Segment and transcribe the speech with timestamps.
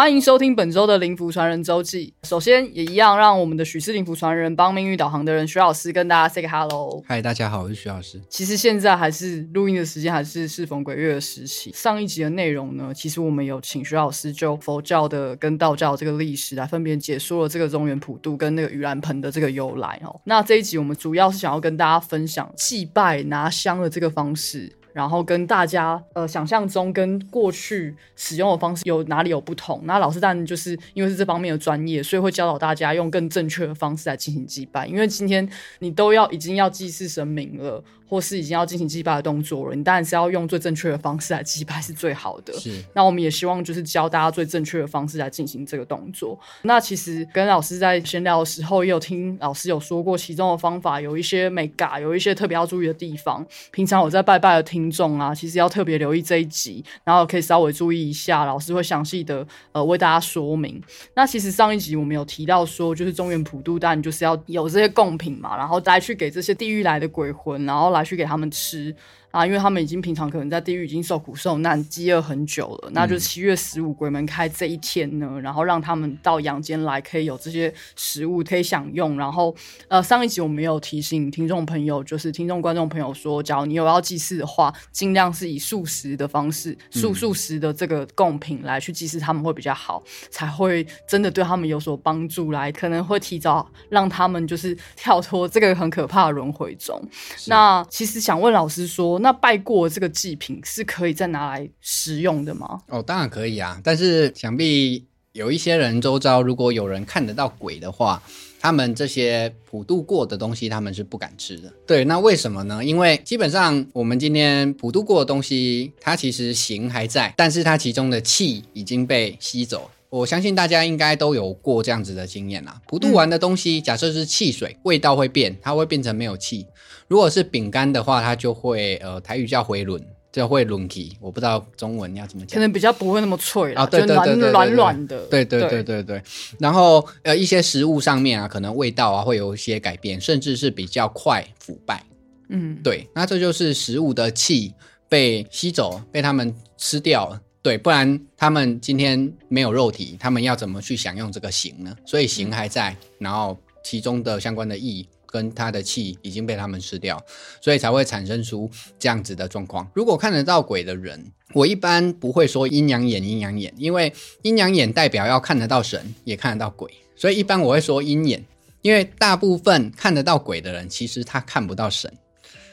[0.00, 2.14] 欢迎收听本周的灵符传人周记。
[2.22, 7.04] 首先，也一样让我们的许氏灵符传人帮命运导航的人徐老师跟大家 say 个 hello。
[7.06, 8.18] 嗨，大家好，我是徐老师。
[8.30, 11.70] 其实现在还是录音的时间，还是适逢鬼月的时期。
[11.74, 20.18] 上一集的内容呢，其实我们有请徐老师就佛教的跟道教这个历史来分别解说了这个中原普渡跟那个盂兰盆的这个由来哦。
[20.24, 24.72] 那这一集我们主要是想要跟大家分享祭拜拿香的这个方式。
[24.92, 29.80] 然后跟大家呃想象中跟过去使用的方式有哪里有不同？
[29.84, 34.86] 那老师当然就是因为是这方面的专业，所以会教导大家用更正确的方式来进行祭拜。
[34.86, 37.82] 因为今天你都要已经要祭祀神明了。
[38.10, 42.52] 或是已经要进行祭拜的动作了，你当然是要用最正确的方式来祭拜是最好的。
[42.54, 46.36] 是，那我们也希望就是教大家最正确的方式来进行这个动作。
[46.62, 53.46] 那其实跟老师在闲聊的时候，也有听老师有说过，其中的方法有一些没嘎，有一些特别要注意的地方。
[53.70, 60.82] 平常我在拜拜的听众啊，其实要特别留意这一集，然后可以稍微注意一下，老师会详细的呃为大家说明。
[61.14, 67.99] 那其实上一集我们有提到说，就是中原普渡，但就是要有这些贡品嘛，然后再去给这些地狱来的鬼魂，然后来。
[68.04, 68.94] 去给他们吃。
[69.30, 79.16] 啊，因为他们已经平常可能在地狱已经受苦受难、饥饿很久了，那就七月十五鬼门开这一天呢，然后让他们到阳间来，可以有这些食物可以享用。
[79.16, 79.54] 然后，
[79.86, 97.00] 呃，上一集我们有提醒听众朋友，就是听众观众朋友说，假如你有要祭祀的话，尽量是以素食的方式、素素食的这个贡品来去祭祀，他们会比较好，才会真的对他们有所帮助，来可能会提早让他们就是跳脱这个很可怕的轮回中。
[97.46, 99.19] 那其实想问老师说。
[99.20, 102.80] 那拜过这个祭品是可以再拿来食用的吗？
[102.88, 103.80] 哦，当然可以啊。
[103.84, 108.22] 但是想必有一些人周遭，如果有人看得到鬼的话，
[108.58, 111.72] 他们这些普渡过的东西，他们是不敢吃的。
[111.86, 112.84] 对，那为什么呢？
[112.84, 119.90] 因为基本上我们今天普渡过的东西，它其实形还在，但是它其中的气已经被吸走。
[120.10, 122.80] 我相信大家应该都有过这样子的经验啦。
[122.86, 126.66] 不渡完的东西，假设是汽水，味道会变，它会变成没有气。
[127.06, 131.16] 如果是饼干的话，它就会呃，台语叫回轮，就会轮起。
[131.20, 136.22] 我不知道中文要怎么讲，可能比较不会那么脆啊，对对对对，软软的，对对对对对。
[136.58, 142.04] 然后呃，一些食物上面啊，可能味道啊会有一些改变，甚至是比较快腐败。
[142.48, 144.74] 嗯，对，那这就是食物的气
[145.08, 147.40] 被吸走，被他们吃掉了。
[147.62, 151.94] 对，不然他们今天没有肉体，他们要怎么去享用这个形呢？
[152.06, 157.22] 所以形还在，然后其中的相关的意跟他的气已经被他们吃掉，
[157.60, 159.86] 所以才会产生出这样子的状况。
[159.94, 161.22] 如果看得到鬼的人，
[161.52, 164.12] 我一般不会说阴阳眼，阴阳眼，因为
[164.42, 168.42] 阴阳眼代表要看得到神，也看得到鬼，所以一般我会说阴眼，
[168.80, 172.10] 因为大部分看得到鬼的人，其实他看不到神。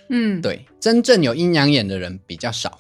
[0.10, 2.80] 嗯，对，真正有阴阳眼的人比较少。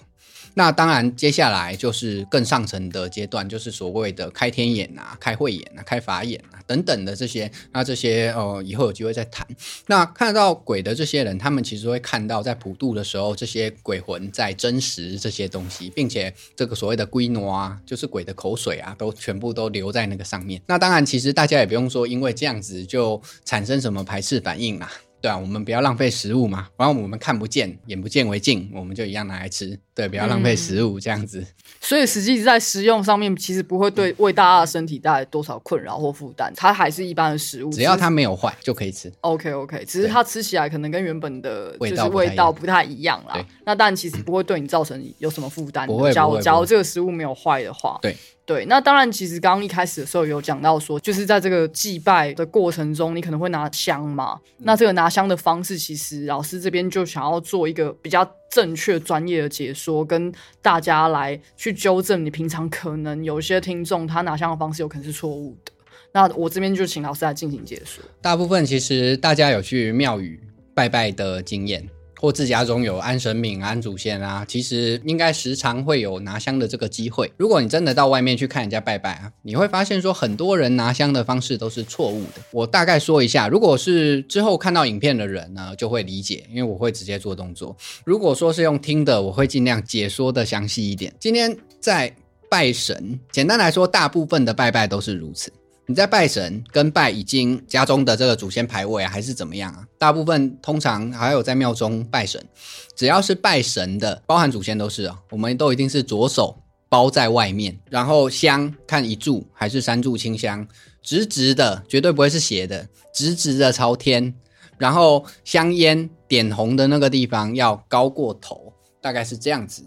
[0.57, 7.51] 那当然，接下来就是更上层的阶段，就是所谓的开天眼啊、开慧眼啊、开法眼啊等等的这些。
[7.71, 9.45] 那这些呃，以后有机会再谈。
[9.85, 20.59] 那看到鬼的这些人，他们其实会看到在普渡的时候，这些鬼魂在真实这些东西，并且这个所谓的龟挪啊，就是鬼的口水啊，都全部都留在那个上面。
[20.65, 24.91] 那当然，其实大家也不用说，因为这样子就产生什么排斥反应啦。
[25.19, 29.77] 对啊，我们不要浪费食物嘛，反正我们看不见，眼不见为净，我们就一样拿来吃。
[29.95, 31.43] 对，不要浪费食物，这样子。
[31.81, 39.11] 所以实际在食用上面，其实不会对为大家的身体带来多少困扰或负担，它还是一般的食物，只要它没有坏就可以吃。
[39.21, 43.43] OK OK，只是它吃起来可能跟原本的就是味道不太一样啦。
[43.65, 45.87] 那但其实不会对你造成有什么负担。
[45.87, 48.15] 不会，假如假如这个食物没有坏的话，对。
[48.47, 54.39] 对，那当然，其实刚刚一开始的时候有讲到说，就是在这个祭拜的过程中，你可能会拿香嘛。
[54.59, 65.73] 那这个拿香的方式，其实老师这边就想要做一个比较正确、专业的解说，跟大家来去纠正你平常可能有些听众他拿香的方式有可能是错误的。
[66.13, 68.01] 那我这边就请老师来进行解说。
[68.21, 70.39] 大部分其实大家有去庙宇
[70.73, 71.85] 拜拜的经验。
[72.19, 77.31] 或自家中有安神明、安祖先啊，其实应该时常会有拿香的这个机会。
[77.37, 82.41] 如果你真的到外面去看人家拜拜啊，你会发现说很多人拿香的方式都是错误的。
[82.51, 87.75] 我大概说一下，如果是之后看到影片的人呢，就会理解，因为我会直接做动作。
[88.03, 91.13] 如果说是用听的，我会尽量解说的详细一点。
[91.19, 92.13] 今天在
[92.49, 95.51] 拜神，简单来说，大部分的拜拜都是如此。
[95.89, 99.87] 你在拜神跟拜已经家中的这个祖先牌位啊，还是怎么样啊？
[99.97, 102.45] 大部分通常还有在庙中拜神，
[102.93, 110.67] 只要是拜神的，包含祖先都是啊，我们都一定是左手包在外面，然后香看一柱还是三柱清香，
[111.01, 114.35] 直直的，绝对不会是斜的，直直的朝天，
[114.77, 119.85] 然后香烟点红的那个地方要高过头，大概是这样子。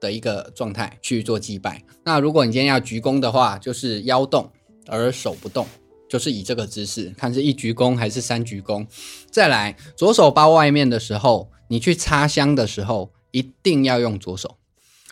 [0.00, 1.80] 的一个状态去做祭拜。
[2.04, 4.50] 那如果你今天要鞠躬的话，就是腰动
[4.86, 5.66] 而手不动，
[6.08, 8.86] 就是以这个姿势，看是一鞠躬还是三鞠躬。
[9.30, 14.56] 再来，左手包外面的时候，你去插香的时候，一定要用左手。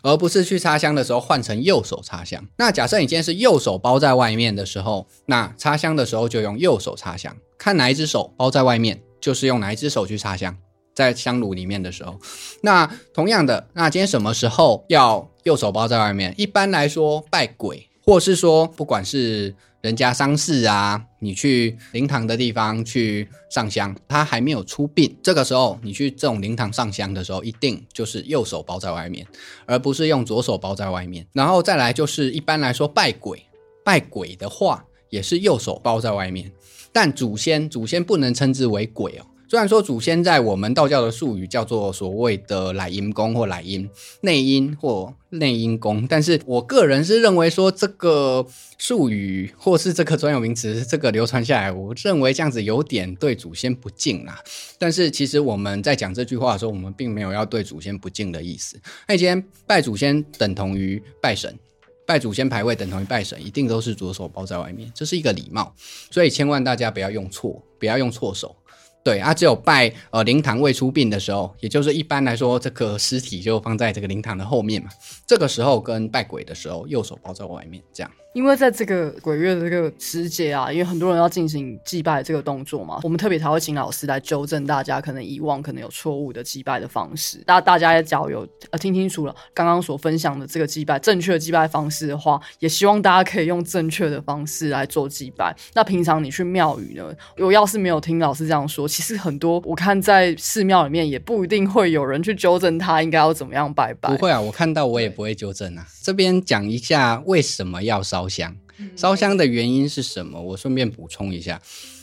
[0.02, 2.42] 而不是去插香的时候换成右手插香。
[2.56, 7.36] 那假设你今天是右手包在外面的时候，那插香的时候就用右手插香。
[7.58, 10.56] 看哪一只手包在外面，就是用哪一只手去插香，
[10.94, 12.18] 在香炉里面的时候。
[12.62, 16.34] 那同样的，那今天什么时候要右手包在外面？
[16.38, 19.54] 一般来说，拜鬼，或是说不管是。
[19.82, 29.26] 人家丧事啊，你去灵堂的地方去上香，他还没有出殡，这个时候你去这种灵堂上香的时候，一定就是右手包在外面，
[29.64, 31.26] 而不是用左手包在外面。
[31.32, 33.42] 然后再来就是一般来说拜鬼，
[33.82, 36.52] 拜鬼的话也是右手包在外面，
[36.92, 39.24] 但祖先祖先不能称之为鬼哦。
[39.50, 48.46] 虽然说祖先在我们道教的术语叫做所谓的乃阴宫或乃阴内阴或内阴宫，但是我个人是认为说这个
[48.78, 54.40] 术语或是这个专有名词，这个流传下来，我认为这样子有点对祖先不敬啦。
[54.78, 58.80] 但是其实我们在讲这句话的时候，我们并没有要对祖先不敬的意思。
[59.08, 61.58] 那今天拜祖先等同于拜神，
[62.06, 65.74] 拜祖先牌位等同于拜神，一定都是左手包在外面，这是一个礼貌，
[66.08, 68.54] 所以千万大家不要用错，不要用错手。
[69.02, 74.90] 对啊，只有拜呃灵堂未出殡的时候，也就是一般来说，这个尸体就放在这个灵堂的后面嘛。
[75.26, 78.10] 这个时候跟拜鬼的时候，右手包在外面，这样。
[78.32, 87.38] 因为在这个鬼月的这个时节啊，因为很多人要进行祭拜这个动作嘛，我们特别才会请老师来纠正大家可能以往可能有错误的祭拜的方式。
[87.44, 95.54] 大大家只要有呃听清楚了刚刚所分享的这个祭拜正确的祭拜方式的话，也希望大家可以用正确的方式来做祭拜。
[95.74, 104.10] 那平常你去庙宇呢，我要是没有听老师这样说，其实很多我看在寺庙里面也不一定会有人去纠正他应该要怎么样拜拜。
[104.10, 105.84] 不会啊，我看到我也不会纠正啊。
[106.02, 108.56] 这边讲一下为什么要烧香。
[108.96, 110.40] 烧香的原因是什么？
[110.40, 111.60] 我顺便补充一下，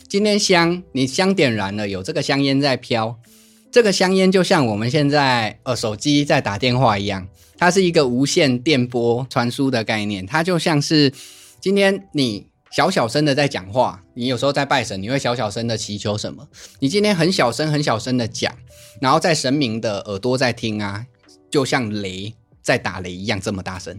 [0.08, 3.18] 今天香你香点燃了，有这个香烟在飘，
[3.72, 7.26] 这个香烟就像我们现在呃手机在打电话一样，
[7.56, 11.12] 它是一个无线电波传输的概念，它就像是
[11.60, 16.46] 今天你小小声的在讲话，你有时候在拜神，你会小小声的祈求什么？
[16.78, 18.54] 你今天很小声很小声的讲，
[19.00, 21.04] 然后在神明的耳朵在听啊，
[21.50, 22.32] 就像雷
[22.62, 23.98] 在打雷一样这么大声。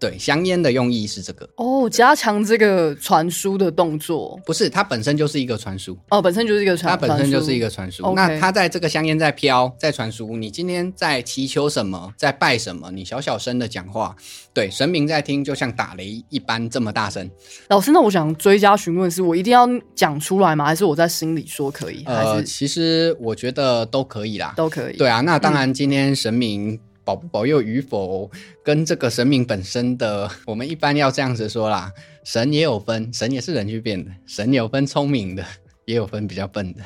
[0.00, 8.14] 对香烟的用意是这个哦，加强这个传输的动作，不是它本身就是一个传输哦，本身就是一个传，它本身就是一个传输。
[8.16, 10.38] 那它在这个香烟在飘，在传输。
[10.38, 12.90] 你今天在祈求什么，在拜什么？
[12.90, 14.16] 你小小声的讲话，
[14.54, 17.30] 对神明在听，就像打雷一般这么大声。
[17.68, 20.64] 老师，那我想追加询问是，我一定要讲出来吗？
[20.64, 22.02] 还是我在心里说可以？
[22.06, 24.96] 呃，其实我觉得都可以啦，都可以。
[24.96, 26.80] 对啊，那当然，今天神明。
[27.10, 28.30] 保不保佑与否，
[28.62, 31.92] 跟这个神明本身的，我们一般要这样子说啦。
[32.22, 35.44] 神也有分，神也是人去变的，神有分聪明的，
[35.86, 36.80] 也有分比较笨的。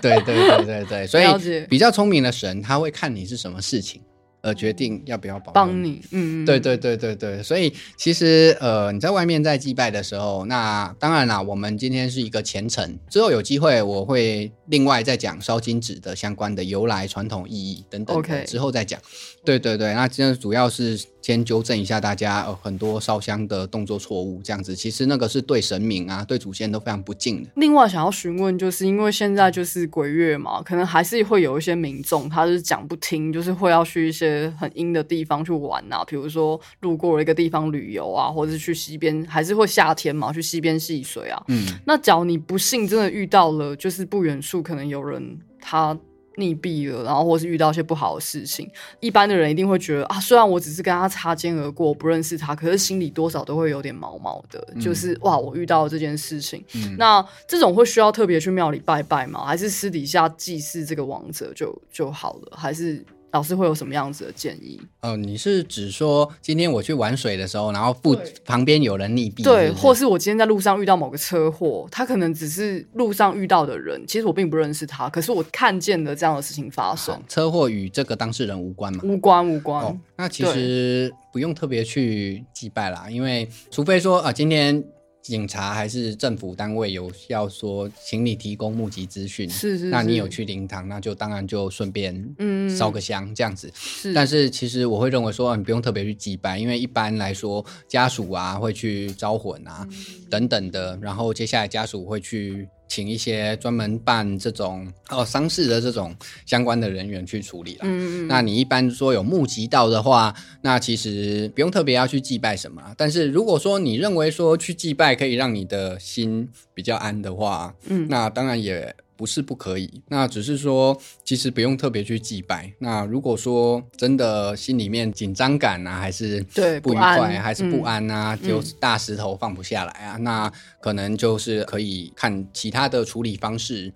[0.00, 4.00] 对对对对对，所以比较聪明的神，他会看你是什么事情。
[4.42, 19.00] 呃，决定要不要帮帮你，嗯，对对对对对，所以其实呃，你在外面在祭拜的时候，那当然啦，我们今天是一个虔诚，之后有机会我会另外再讲烧金纸的相关的由来、传统意义等等，OK，之后再讲。
[19.44, 21.00] 对对对，那今天主要是。
[21.22, 27.50] 先纠正一下大家呃很多烧香的动作错误，这样子其实那个是对神明啊、对祖先都非常不敬的。
[27.54, 41.42] 另外想要询问，就是因为现在就是鬼月嘛，可能还是会有一些民众他是讲不听，就是会要去一些很阴的地方去玩啊，比如说路过了一个地方旅游啊，或者是去溪边，还是会夏天嘛去溪边戏水啊。
[41.48, 45.98] 嗯，那假如你不幸真的遇到了，就是不远处可能有人他。
[46.38, 48.66] 溺毙了，然后或是遇到一些不好的事情，
[49.00, 56.64] 一般的人一定会觉得啊，虽然我只是跟他擦肩而过，不认识他，可是心里多少都会有点毛毛的，就是哇，我遇到了这件事情。
[56.96, 59.44] 那这种会需要特别去庙里拜拜吗？
[59.44, 62.56] 还是私底下祭祀这个王者就就好了？
[62.56, 63.04] 还是？
[63.32, 64.80] 老师会有什么样子的建议？
[65.00, 77.20] 呃，你是指说今天我去玩水的时候，然后附旁边有人溺毙，对，或是我今天在路上遇到某个车祸，他可能只是路上遇到的人，其实我并不认识他，可是我看见了这样的事情发生。
[77.28, 79.00] 车祸与这个当事人无关吗？
[79.02, 80.00] 无关，无关。
[80.16, 84.84] 那其实不用特别去祭拜啦，因为除非说啊，今天。
[85.22, 89.48] 警察还是政府单位有要说，请你提供目击资讯。
[89.48, 93.72] 是是，那你有去灵堂，那就当然就顺便，嗯，烧个香这样子。
[94.12, 99.88] 但是其实我会认为说，你不用特别去祭拜，因为一般来说家属啊会去招魂啊
[100.28, 102.68] 等等的，然后接下来家属会去。
[102.92, 107.80] 请一些专门办这种哦丧事的这种相关的人员去处理了。
[107.84, 108.28] 嗯嗯。
[108.28, 112.82] 那你一般说有募集到的话，那其实不用特别要去祭拜什么。
[112.98, 118.94] 但是如果说你认为说去祭拜可以让你的心比较安的话，嗯，那当然也。
[119.16, 122.72] 不是不可以，那只是说，其实不用特别去祭拜。
[122.78, 126.42] 那如果说真的心里面紧张感啊，还是
[126.82, 133.92] 不愉快，还是不安啊，就大石头放不下来啊，那可能就是可以看其他的处理方式。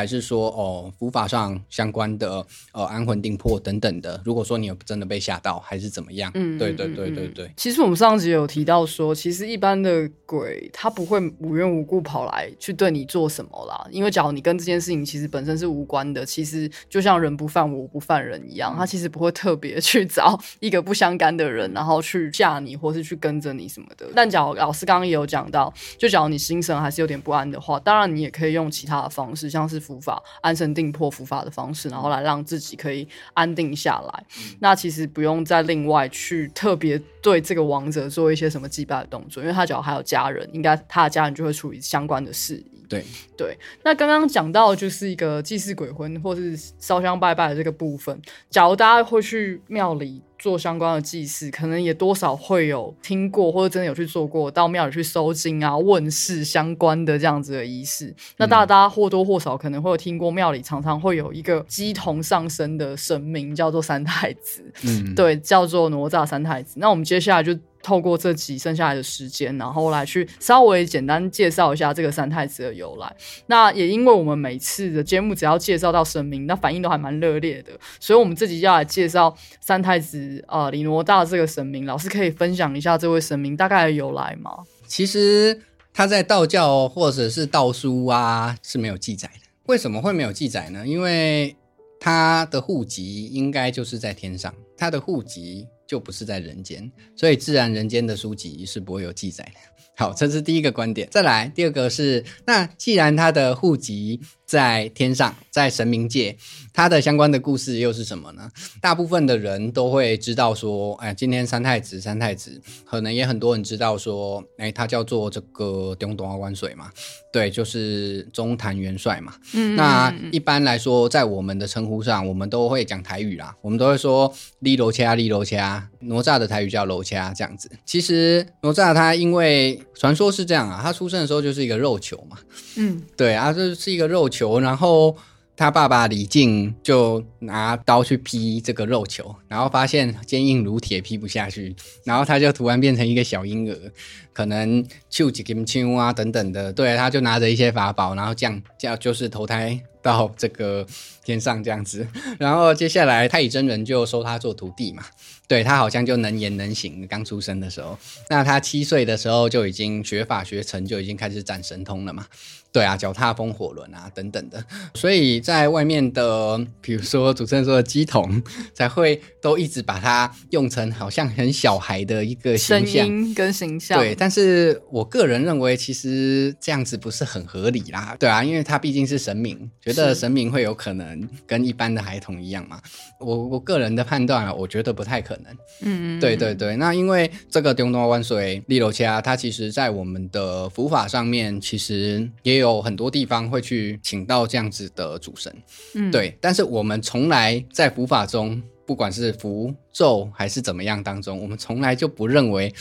[0.00, 2.42] 还是说哦，佛法上相关的
[2.72, 6.30] 呃安魂定魄等等的，如果说你有真的被吓到，还是怎么样？
[6.32, 7.50] 嗯，对对对对对。
[7.54, 24.08] 其实我们上集有提到说，其实一般的鬼他不会无缘无故跑来去对你做什么啦，因为假如你跟这件事情其实本身是无关的，其实就像人不犯我，我不犯人一样，他其实不会特别去找一个不相干的人，然后去吓你，或是去跟着你什么的。
[24.14, 29.89] 但假如老师刚刚也有讲到，就假如你心神还是有点不安的话，当然你也可以用其他的方式，像是。
[29.90, 34.24] 伏法安神定魄伏法的方式，然后来让自己可以安定下来。
[34.60, 42.79] 那其实不用再另外去特别对这个王者做一些什么祭拜的动作，因为他只要还有家人，应该他的家人就会处理相关的事宜。
[42.90, 43.02] 对
[43.38, 43.56] 对。
[43.82, 48.20] 那刚刚讲到就是一个祭祀鬼魂或是烧香拜拜的这个部分，
[48.50, 50.20] 假如大家会去庙里。
[50.40, 58.14] 做相关的祭祀，可能也多少会有听过，或者真的有去做过，到庙里去收金啊、问事相关的这样子的仪式。
[58.38, 64.64] 那大家或多或少可能会有听过，庙里常常会有一个鸡同上身的神明，叫做三太子。
[64.82, 66.76] 嗯，对，叫做哪吒三太子。
[66.78, 67.54] 那我们接下来就。
[67.82, 73.16] 透过这集剩下来的时间，然后来去稍微简单介绍一下这个三太子的由来。
[73.46, 81.86] 那也因为我们每次的节目只要介绍到神明，那反应都还蛮热烈的，所以我们这集要来介绍三太子啊，李罗大这个神明。
[81.86, 84.50] 老师可以分享一下这位神明大概的由来吗？
[84.86, 85.60] 其实
[85.92, 89.48] 他在道教或者是道书啊是没有记载的。
[89.66, 90.86] 为什么会没有记载呢？
[90.86, 91.56] 因为
[91.98, 95.66] 他的户籍应该就是在天上，他的户籍。
[95.90, 99.60] 就不是在人间，所以自然人间的书籍是不会有记载的。
[99.96, 101.08] 好，这是第一个观点。
[101.10, 104.20] 再来，第二个是，那既然他的户籍
[104.50, 106.36] 在天上，在神明界。
[106.72, 108.50] 他的相关的故事又是什么呢？
[108.80, 116.90] 大部分的人都会知道说，哎，今天三太子，三太子，可能也很多人知道说，哎，他叫做这个东东阿关水嘛，
[117.32, 119.34] 对，就是中坛元帅嘛。
[119.52, 127.70] 嗯，那一般来说，在我们的称呼上，我们都会讲台语啦，我们都会说利罗掐，利罗掐，哪吒的台语叫楼掐这样子。
[127.84, 132.38] 其实哪吒他因为传说是这样啊，他出生的时候就是一个肉球嘛。
[132.76, 135.16] 嗯，对啊，就是一个肉球，球然后。
[135.56, 143.92] 他爸爸李靖就拿刀去劈这个肉球，然后发现坚硬如铁，劈不下去，然后他就突然变成一个小婴儿，
[144.32, 150.86] 可能秋几根青蛙等等的，对，他就拿着一些法宝，然后这样，这样就是投胎到这个
[151.22, 155.04] 天上这样子，然后接下来太乙真人就收他做徒弟嘛，
[155.46, 157.98] 对他好像就能言能行，刚出生的时候，
[158.30, 162.26] 那他七岁的时候就已经学法学成就已经开始展神通了嘛。
[162.72, 168.40] 对啊，脚踏风火轮啊，等等的，所以在外面的，比如说主持人说的鸡童，
[168.72, 173.98] 才会都一直把它用成好像很小孩的一个形象跟形象。
[173.98, 178.14] 对，但是我个人认为，其实这样子不是很合理啦。
[178.20, 182.80] 对啊，因为他毕竟是神明，觉得神明会有可能跟一般的孩童一样嘛。
[183.18, 185.52] 我我个人的判断啊，我觉得不太可能。
[185.80, 186.20] 嗯嗯。
[186.20, 192.59] 对对对，那因为这个东东万岁利罗掐，它其实在我们的佛法上面，其实也。
[192.60, 195.54] 有很多地方会去请到这样子的主神，
[195.94, 202.72] 嗯，对，但是我们从来在佛法中，不管是符咒还是怎么样当中，我们从来就不认为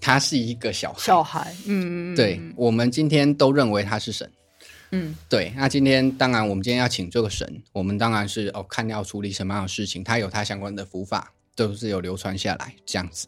[0.00, 4.30] 他是一个小孩，小孩，嗯嗯，对，我们今天都认为他是神，
[4.90, 13.26] 嗯，对，那今天当然我们今天要请这个神，我们当然是哦，看要处理什么样的事情，他有他相关的符法，都是有流传下来这样子。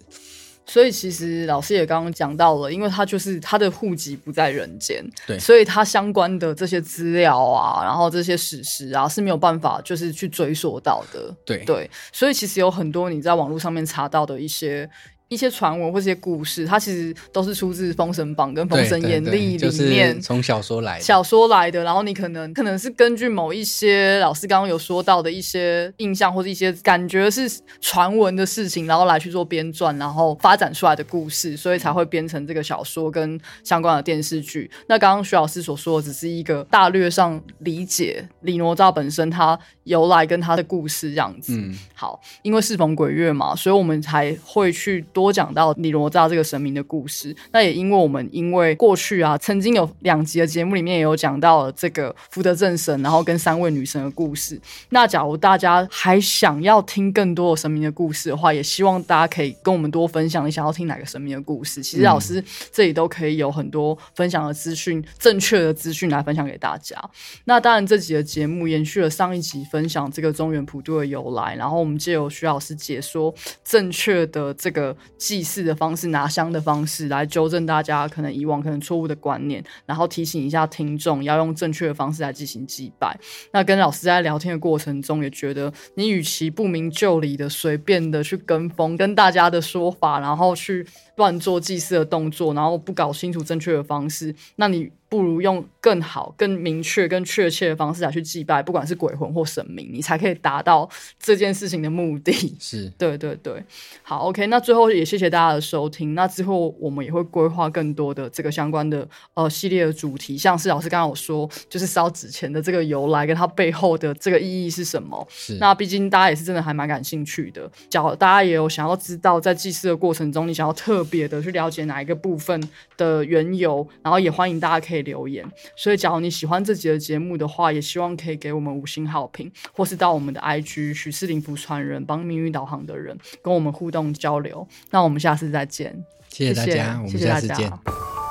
[0.70, 11.90] 所以其实老师也刚刚讲到了，因为他就是他的户籍不在人间，对，所以他相关的这些资料啊，然后这些史实啊是没有办法就是去追溯到的，对对。
[12.12, 14.88] 所以其实有很多你在网络上面查到的一些
[15.30, 21.84] 一些传闻或一些故事，它其实都是出自《封神榜》跟《封神演义》里面，从小说来小说来的。
[21.84, 27.48] 然后你可能可能是根据某一些老师刚刚有说到的一些印象或者一些感觉是
[27.80, 34.68] 传闻的事情，然后来去做编撰，然后发展出来的故事，所以才会编成这个小说跟相关的电视剧。
[34.88, 41.54] 那刚刚徐老师所说的只是一个大略上理解李哪吒本身他由来跟他的故事这样子。
[41.56, 47.34] 嗯，好，因为适逢鬼月嘛，所以我们才会去多讲到李罗扎这个神明的故事。
[47.50, 54.60] 那也因为我们因为过去啊，曾经有两集的节目里面也有讲到了这个福德正神，然后跟三位女神的故事。
[54.90, 61.82] 那假如大家还想要听更多的神明的故事的话，也希望大家可以跟我们多分享你想要听哪个神明的故事。
[61.82, 66.96] 其实老师这里都可以有很多分享的资讯，正确的资讯来分享给大家。
[67.44, 73.34] 那当然，这集的节目延续了上一集分享这个中原普渡的由来，然后我们借由徐老师解说
[73.64, 83.18] 正确的这个祭祀的方式、拿香的方式，来纠正大家可能以往可能错误的观念，然后提醒一下听众要用正确的方式来进行祭拜。
[83.52, 90.86] 那跟老师在聊天的过程中，也觉得你与其不明就里的随便的去跟风，跟大家的说法，然后去
[91.16, 94.90] 乱做祭祀的动作，然后不搞清楚正确的方式，那你。
[95.10, 100.88] 不如用更好、更明确、更确切的方式来去祭拜，不管是鬼魂或神明，你才可以达到
[101.18, 102.32] 这件事情的目的。
[102.60, 103.60] 是对对对，
[104.04, 104.46] 好，OK。
[104.46, 106.14] 那最后也谢谢大家的收听。
[106.14, 115.26] 那之后我们也会规划更多的这个相关的呃系列的主题，像是老师刚刚有说，就是烧纸钱的这个由来跟它背后的这个意义是什么。
[115.28, 115.56] 是。
[115.58, 122.62] 那毕竟大家也是真的还蛮感兴趣的，假如大家也有想要知道在祭祀的过程中，你想要特别的去了解哪一个部分
[122.96, 124.99] 的缘由，然后也欢迎大家可以。
[125.02, 125.44] 留言，
[125.76, 134.66] 所以假如你喜欢这集的节目的话，也希望可以给我们五星好评，或是到我们的 IG 许世林福传人帮命运导航的人跟我们互动交流。
[134.90, 138.29] 那我们下次再见，谢谢大家，我们下次见。